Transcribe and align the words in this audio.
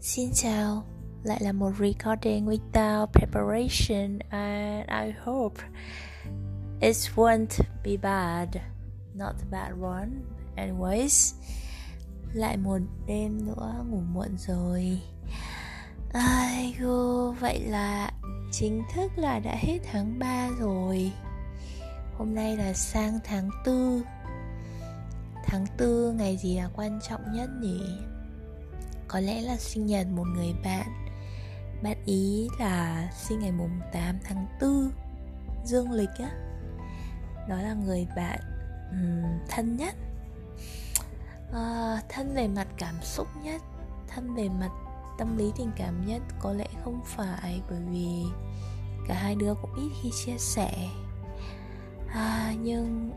Xin 0.00 0.30
chào, 0.34 0.84
lại 1.22 1.38
là 1.40 1.52
một 1.52 1.70
recording 1.78 2.46
without 2.46 3.06
preparation 3.06 4.18
and 4.28 4.88
I 4.88 5.12
hope 5.24 5.62
it 6.80 6.96
won't 7.14 7.64
be 7.84 7.96
bad, 7.96 8.48
not 9.14 9.34
the 9.38 9.46
bad 9.50 9.72
one. 9.82 10.10
Anyways, 10.56 11.34
lại 12.32 12.56
một 12.56 12.78
đêm 13.06 13.46
nữa 13.46 13.84
ngủ 13.88 14.00
muộn 14.12 14.36
rồi. 14.38 15.00
Ai 16.12 16.74
go, 16.80 17.30
vậy 17.40 17.60
là 17.60 18.10
chính 18.52 18.82
thức 18.94 19.12
là 19.16 19.38
đã 19.38 19.56
hết 19.58 19.78
tháng 19.92 20.18
3 20.18 20.48
rồi. 20.58 21.12
Hôm 22.18 22.34
nay 22.34 22.56
là 22.56 22.72
sang 22.72 23.18
tháng 23.24 23.50
4. 23.66 24.02
Tháng 25.46 25.66
4 25.78 26.16
ngày 26.16 26.36
gì 26.36 26.56
là 26.56 26.68
quan 26.76 27.00
trọng 27.08 27.32
nhất 27.32 27.50
nhỉ? 27.60 27.80
có 29.14 29.20
lẽ 29.20 29.40
là 29.40 29.56
sinh 29.56 29.86
nhật 29.86 30.06
một 30.06 30.24
người 30.24 30.54
bạn. 30.64 31.06
Bạn 31.82 31.96
ý 32.06 32.48
là 32.58 33.08
sinh 33.16 33.38
ngày 33.38 33.52
mùng 33.52 33.80
8 33.92 34.18
tháng 34.24 34.46
4 34.60 34.90
dương 35.64 35.92
lịch 35.92 36.10
á. 36.18 36.30
Đó 37.48 37.56
là 37.56 37.74
người 37.74 38.06
bạn 38.16 38.40
um, 38.90 39.46
thân 39.48 39.76
nhất. 39.76 39.94
À, 41.52 42.00
thân 42.08 42.34
về 42.34 42.48
mặt 42.48 42.66
cảm 42.78 42.94
xúc 43.02 43.28
nhất 43.42 43.62
thân 44.08 44.34
về 44.34 44.48
mặt 44.48 44.70
tâm 45.18 45.36
lý 45.36 45.52
tình 45.56 45.70
cảm 45.76 46.06
nhất 46.06 46.22
có 46.40 46.52
lẽ 46.52 46.66
không 46.84 47.00
phải 47.04 47.62
bởi 47.70 47.80
vì 47.90 48.22
cả 49.08 49.14
hai 49.14 49.34
đứa 49.34 49.54
cũng 49.62 49.74
ít 49.74 49.90
khi 50.02 50.10
chia 50.24 50.38
sẻ. 50.38 50.88
À, 52.08 52.54
nhưng 52.60 53.10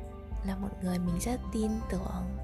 là 0.47 0.55
một 0.55 0.69
người 0.81 0.99
mình 0.99 1.19
rất 1.19 1.39
tin 1.53 1.71
tưởng. 1.89 2.37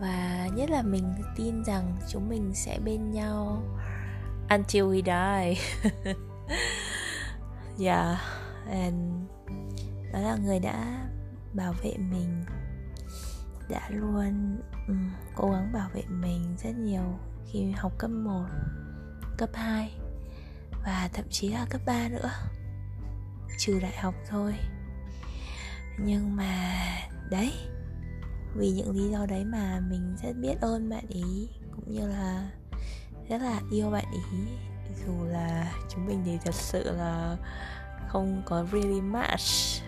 Và 0.00 0.48
nhất 0.54 0.70
là 0.70 0.82
mình 0.82 1.14
tin 1.36 1.64
rằng 1.64 1.96
chúng 2.08 2.28
mình 2.28 2.52
sẽ 2.54 2.78
bên 2.84 3.10
nhau 3.10 3.62
until 4.50 4.82
we 4.82 5.02
die. 5.02 5.62
Yeah 7.78 8.18
and 8.70 8.94
đó 10.12 10.20
là 10.20 10.36
người 10.36 10.58
đã 10.58 11.08
bảo 11.52 11.72
vệ 11.82 11.96
mình 11.98 12.44
đã 13.68 13.90
luôn 13.90 14.60
um, 14.88 15.10
cố 15.36 15.50
gắng 15.50 15.72
bảo 15.72 15.88
vệ 15.94 16.02
mình 16.08 16.56
rất 16.62 16.70
nhiều 16.70 17.18
khi 17.46 17.70
học 17.70 17.92
cấp 17.98 18.10
1 18.10 18.44
cấp 19.38 19.50
2 19.54 19.98
và 20.84 21.08
thậm 21.12 21.24
chí 21.30 21.48
là 21.48 21.66
cấp 21.70 21.80
3 21.86 22.08
nữa. 22.08 22.30
Trừ 23.58 23.78
đại 23.80 23.96
học 23.96 24.14
thôi 24.28 24.54
nhưng 25.98 26.36
mà 26.36 26.82
đấy 27.30 27.52
vì 28.54 28.70
những 28.70 28.96
lý 28.96 29.10
do 29.10 29.26
đấy 29.26 29.44
mà 29.44 29.80
mình 29.90 30.16
rất 30.22 30.32
biết 30.36 30.54
ơn 30.60 30.88
bạn 30.88 31.04
ý 31.08 31.48
cũng 31.76 31.92
như 31.92 32.08
là 32.08 32.50
rất 33.28 33.42
là 33.42 33.60
yêu 33.70 33.90
bạn 33.90 34.04
ý. 34.12 34.38
Dù 35.06 35.24
là 35.24 35.72
chúng 35.88 36.06
mình 36.06 36.22
thì 36.24 36.38
thật 36.44 36.54
sự 36.54 36.92
là 36.92 37.36
không 38.08 38.42
có 38.46 38.66
really 38.72 39.00
match 39.00 39.82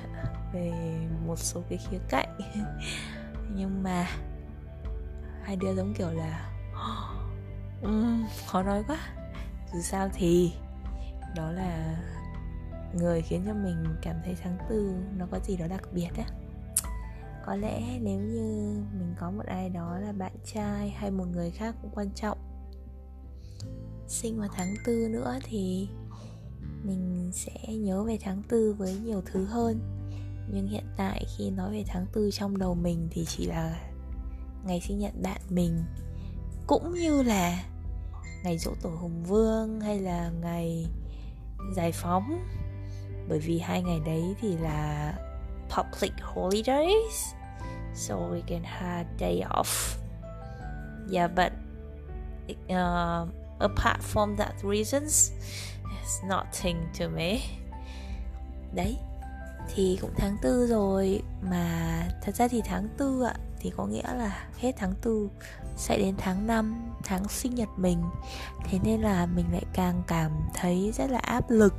về 0.53 0.72
một 1.27 1.38
số 1.38 1.62
cái 1.69 1.78
khía 1.78 1.98
cạnh. 2.08 2.38
Nhưng 3.55 3.83
mà 3.83 4.06
hai 5.42 5.56
đứa 5.56 5.75
giống 5.75 5.94
kiểu 5.94 6.11
là 6.11 6.50
um, 7.83 8.27
khó 8.47 8.62
nói 8.62 8.84
quá. 8.86 8.98
Dù 9.72 9.81
sao 9.81 10.08
thì 10.14 10.53
đó 11.36 11.50
là 11.50 11.97
người 12.94 13.22
khiến 13.22 13.42
cho 13.46 13.55
mình 13.55 13.84
cảm 14.02 14.16
thấy 14.24 14.36
tháng 14.42 14.58
tư 14.69 14.94
nó 15.16 15.27
có 15.30 15.38
gì 15.44 15.56
đó 15.56 15.66
đặc 15.66 15.83
biệt 15.92 16.10
á. 16.16 16.24
Có 17.47 17.56
lẽ 17.56 17.98
nếu 18.00 18.20
như 18.20 18.77
mình 18.98 19.14
có 19.20 19.30
một 19.30 19.44
ai 19.47 19.69
đó 19.69 19.98
là 19.98 20.12
bạn 20.12 20.32
trai 20.44 20.91
hay 20.91 21.10
một 21.10 21.24
người 21.32 21.50
khác 21.50 21.74
cũng 21.82 21.91
quan 21.94 22.10
trọng. 22.14 22.38
Sinh 24.08 24.41
vào 24.41 24.48
tháng 24.52 24.74
tư 24.84 25.08
nữa 25.10 25.38
thì 25.44 25.88
mình 26.82 27.31
sẽ 27.32 27.75
nhớ 27.75 28.04
về 28.04 28.19
tháng 28.20 28.42
tư 28.48 28.75
với 28.78 28.94
nhiều 29.04 29.22
thứ 29.26 29.44
hơn. 29.44 29.81
Nhưng 30.53 30.69
hiện 30.69 30.84
tại 30.97 31.25
khi 31.36 31.50
nói 31.50 31.72
về 31.72 31.84
tháng 31.86 32.06
tư 32.12 32.31
trong 32.32 32.59
đầu 32.59 32.75
mình 32.75 33.09
thì 33.10 33.25
chỉ 33.25 33.47
là 33.47 33.81
ngày 34.65 34.81
sinh 34.81 34.98
nhật 34.98 35.12
bạn 35.22 35.41
mình. 35.48 35.84
Cũng 36.66 36.94
như 36.94 37.22
là 37.22 37.65
ngày 38.44 38.59
dỗ 38.59 38.70
tổ 38.82 38.91
hùng 38.91 39.25
vương 39.25 39.81
hay 39.81 40.00
là 40.00 40.31
ngày 40.42 40.86
giải 41.76 41.92
phóng 41.92 42.38
bởi 43.30 43.38
vì 43.38 43.58
hai 43.58 43.82
ngày 43.82 44.00
đấy 44.06 44.34
thì 44.41 44.56
là 44.56 45.12
public 45.76 46.12
holidays. 46.20 47.34
So 47.94 48.14
we 48.14 48.41
can 48.46 48.62
have 48.64 49.08
day 49.20 49.42
off. 49.50 49.98
Yeah 51.12 51.30
but 51.36 51.52
uh, 52.64 53.28
apart 53.58 54.00
from 54.14 54.36
that 54.36 54.54
reasons 54.62 55.32
it's 55.84 56.28
nothing 56.28 56.76
to 56.98 57.08
me. 57.08 57.38
Đấy 58.74 58.96
thì 59.74 59.98
cũng 60.00 60.10
tháng 60.16 60.36
tư 60.42 60.66
rồi 60.66 61.22
mà 61.42 62.02
thật 62.22 62.34
ra 62.34 62.48
thì 62.48 62.62
tháng 62.64 62.88
tư 62.98 63.22
ạ 63.22 63.34
thì 63.60 63.72
có 63.76 63.86
nghĩa 63.86 64.14
là 64.14 64.44
hết 64.58 64.72
tháng 64.76 64.94
tư 65.02 65.28
sẽ 65.76 65.98
đến 65.98 66.14
tháng 66.18 66.47
5 66.47 66.92
tháng 67.04 67.28
sinh 67.28 67.54
nhật 67.54 67.68
mình. 67.76 68.02
Thế 68.64 68.78
nên 68.84 69.00
là 69.00 69.26
mình 69.26 69.47
lại 69.52 69.64
càng 69.72 70.02
cảm 70.06 70.30
thấy 70.54 70.92
rất 70.94 71.10
là 71.10 71.18
áp 71.18 71.50
lực 71.50 71.74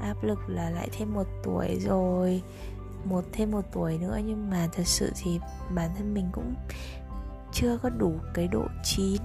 áp 0.00 0.24
lực 0.24 0.38
là 0.48 0.70
lại 0.70 0.88
thêm 0.92 1.14
một 1.14 1.26
tuổi 1.44 1.78
rồi, 1.80 2.42
một 3.04 3.24
thêm 3.32 3.50
một 3.50 3.64
tuổi 3.72 3.98
nữa. 3.98 4.18
Nhưng 4.24 4.50
mà 4.50 4.68
thật 4.72 4.86
sự 4.86 5.12
thì 5.22 5.40
bản 5.74 5.90
thân 5.96 6.14
mình 6.14 6.28
cũng 6.32 6.54
chưa 7.52 7.78
có 7.82 7.90
đủ 7.90 8.14
cái 8.34 8.48
độ 8.48 8.64
chín 8.84 9.22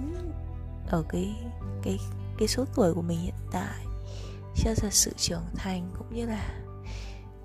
ở 0.87 1.03
cái 1.09 1.35
cái 1.83 1.99
cái 2.37 2.47
số 2.47 2.65
tuổi 2.75 2.93
của 2.93 3.01
mình 3.01 3.19
hiện 3.19 3.35
tại. 3.51 3.85
Chưa 4.55 4.73
thật 4.75 4.93
sự 4.93 5.11
trưởng 5.17 5.45
thành 5.55 5.91
cũng 5.97 6.13
như 6.13 6.25
là 6.25 6.61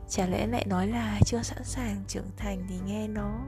chả 0.09 0.27
lẽ 0.27 0.47
lại 0.47 0.67
nói 0.67 0.89
là 0.89 1.21
chưa 1.27 1.43
sẵn 1.43 1.65
sàng 1.65 2.05
trưởng 2.09 2.31
thành 2.37 2.67
thì 2.69 2.81
nghe 2.87 3.09
nó 3.09 3.41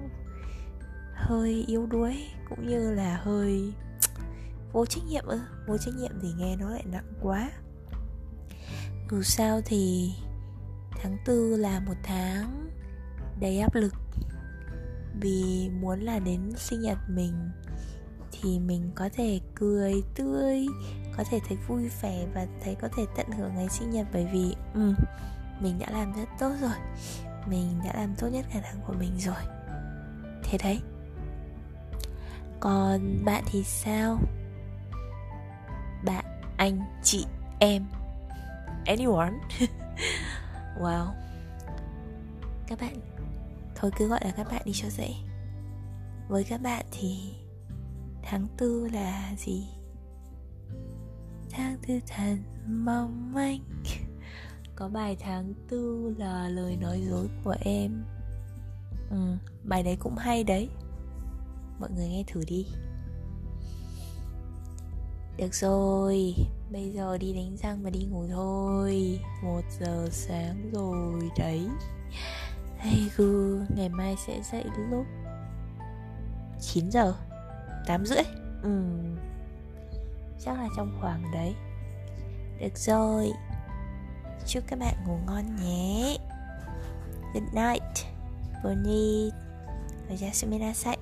hơi 1.15 1.65
yếu 1.67 1.87
đuối 1.87 2.17
cũng 2.49 2.67
như 2.69 2.91
là 2.91 3.21
hơi 3.23 3.73
vô 4.73 4.87
trách 4.87 5.05
nhiệm 5.09 5.27
ư? 5.27 5.41
Vô 5.67 5.79
trách 5.79 5.95
nhiệm 5.95 6.13
thì 6.23 6.29
nghe 6.39 6.57
nó 6.57 6.71
lại 6.71 6.85
nặng 6.87 7.13
quá 7.23 7.51
dù 9.11 9.23
sao 9.23 9.61
thì 9.65 10.13
tháng 10.91 11.17
tư 11.25 11.57
là 11.57 11.81
một 11.81 11.97
tháng 12.03 12.71
đầy 13.41 13.61
áp 13.61 13.75
lực. 13.75 13.95
Vì 15.21 15.71
muốn 15.81 16.01
là 16.01 16.19
đến 16.19 16.53
sinh 16.57 16.81
nhật 16.81 16.99
mình 17.09 17.51
thì 18.33 18.59
mình 18.59 18.91
có 18.95 19.09
thể 19.15 19.41
cười 19.55 20.03
tươi 20.15 20.67
có 21.17 21.25
thể 21.31 21.41
thấy 21.49 21.59
vui 21.69 21.89
vẻ 22.03 22.27
và 22.35 22.47
thấy 22.65 22.75
có 22.75 22.89
thể 22.97 23.07
tận 23.17 23.27
hưởng 23.31 23.55
ngày 23.55 23.69
sinh 23.69 23.91
nhật. 23.91 24.07
Bởi 24.13 24.29
vì 24.33 24.55
um, 24.75 24.95
mình 25.61 25.79
đã 25.79 25.87
làm 25.91 26.13
rất 26.13 26.29
tốt 26.39 26.53
rồi. 26.61 26.77
Mình 27.47 27.81
đã 27.85 27.93
làm 27.95 28.15
tốt 28.19 28.29
nhất 28.29 28.47
khả 28.51 28.61
năng 28.61 28.81
của 28.87 28.93
mình 28.93 29.19
rồi. 29.19 29.43
Thế 30.43 30.59
đấy. 30.65 30.81
Còn 32.61 33.25
bạn 33.25 33.45
thì 33.47 33.65
sao? 33.65 34.19
Bạn 36.05 36.25
anh 36.57 36.81
chị 37.03 37.27
em 37.61 37.87
anyone. 38.89 39.33
Wow. 40.81 41.07
Các 42.67 42.81
bạn 42.81 43.01
thôi 43.75 43.91
cứ 43.97 44.09
gọi 44.09 44.21
là 44.25 44.31
các 44.31 44.47
bạn 44.51 44.63
đi 44.65 44.73
cho 44.75 44.89
dễ. 44.89 45.15
Với 46.29 46.45
các 46.45 46.63
bạn 46.63 46.87
thì 46.93 47.35
tháng 48.23 48.47
tư 48.57 48.89
là 48.93 49.35
gì? 49.39 49.69
Tháng 51.51 51.77
tư 51.87 52.01
thần 52.07 52.43
mong 52.67 53.33
manh. 53.35 53.61
Có 54.77 54.89
bài 54.89 55.17
tháng 55.21 55.55
tư 55.69 56.15
là 56.19 56.49
lời 56.49 56.77
nói 56.77 57.01
dối 57.11 57.29
của 57.45 57.55
em. 57.61 58.05
Ừ, 59.11 59.37
bài 59.65 59.83
đấy 59.83 59.97
cũng 60.01 60.17
hay 60.17 60.45
đấy. 60.45 60.69
Mọi 61.81 61.91
người 61.91 62.09
nghe 62.09 62.25
thử 62.27 62.43
đi. 62.47 62.67
Được 65.37 65.55
rồi 65.55 66.35
bây 66.71 66.91
giờ 66.91 67.19
đi 67.19 67.33
đánh 67.33 67.57
răng 67.57 67.83
và 67.83 67.91
đi 67.91 68.05
ngủ 68.05 68.25
thôi. 68.33 69.21
Một 69.43 69.63
giờ 69.81 70.09
sáng 70.11 70.71
rồi 70.73 71.31
đấy. 71.39 71.69
Hay 72.79 73.11
gu 73.17 73.59
ngày 73.77 73.89
mai 73.89 74.17
sẽ 74.27 74.41
dậy 74.53 74.65
lúc 74.91 75.07
9 76.61 76.91
giờ 76.91 77.15
8 77.87 78.07
rưỡi. 78.07 78.23
Ừ. 78.63 78.83
Chắc 80.41 80.59
là 80.59 80.69
trong 80.77 80.99
khoảng 81.01 81.23
đấy. 81.33 81.55
Được 82.61 82.79
rồi. 82.79 83.33
Chúc 84.47 84.65
các 84.67 84.79
bạn 84.79 84.95
ngủ 85.07 85.19
ngon 85.27 85.57
nhé. 85.57 86.17
Good 87.35 87.55
night. 87.55 88.07
Bonnie. 88.65 89.31
Oyasuminasai 90.11 90.97